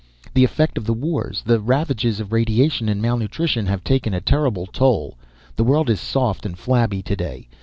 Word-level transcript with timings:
The 0.33 0.43
effect 0.43 0.79
of 0.79 0.85
the 0.85 0.95
wars, 0.95 1.43
the 1.45 1.59
ravages 1.59 2.19
of 2.19 2.31
radiation 2.33 2.89
and 2.89 3.03
malnutrition, 3.03 3.67
have 3.67 3.83
taken 3.83 4.15
a 4.15 4.19
terrible 4.19 4.65
toll. 4.65 5.15
The 5.55 5.63
world 5.63 5.91
is 5.91 6.01
soft 6.01 6.43
and 6.43 6.57
flabby 6.57 7.03
today. 7.03 7.47